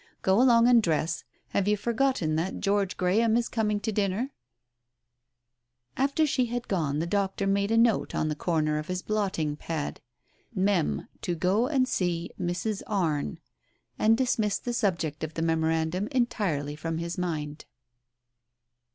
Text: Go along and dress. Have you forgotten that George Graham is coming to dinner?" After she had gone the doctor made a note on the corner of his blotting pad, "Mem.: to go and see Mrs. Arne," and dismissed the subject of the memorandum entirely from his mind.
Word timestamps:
Go 0.23 0.41
along 0.41 0.67
and 0.67 0.81
dress. 0.81 1.23
Have 1.49 1.67
you 1.67 1.77
forgotten 1.77 2.35
that 2.35 2.59
George 2.59 2.97
Graham 2.97 3.37
is 3.37 3.47
coming 3.47 3.79
to 3.81 3.91
dinner?" 3.91 4.31
After 5.95 6.25
she 6.25 6.47
had 6.47 6.67
gone 6.67 6.97
the 6.97 7.05
doctor 7.05 7.45
made 7.45 7.69
a 7.69 7.77
note 7.77 8.15
on 8.15 8.27
the 8.27 8.35
corner 8.35 8.79
of 8.79 8.87
his 8.87 9.03
blotting 9.03 9.55
pad, 9.55 10.01
"Mem.: 10.55 11.07
to 11.21 11.35
go 11.35 11.67
and 11.67 11.87
see 11.87 12.31
Mrs. 12.39 12.81
Arne," 12.87 13.39
and 13.99 14.17
dismissed 14.17 14.65
the 14.65 14.73
subject 14.73 15.23
of 15.23 15.35
the 15.35 15.43
memorandum 15.43 16.07
entirely 16.07 16.75
from 16.75 16.97
his 16.97 17.19
mind. 17.19 17.65